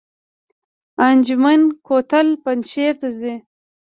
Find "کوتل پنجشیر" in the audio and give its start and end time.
1.87-2.93